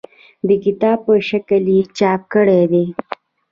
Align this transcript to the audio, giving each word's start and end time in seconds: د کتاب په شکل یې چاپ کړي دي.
د 0.47 0.49
کتاب 0.63 0.97
په 1.05 1.13
شکل 1.29 1.63
یې 1.75 1.81
چاپ 1.97 2.21
کړي 2.33 2.61
دي. 2.71 2.85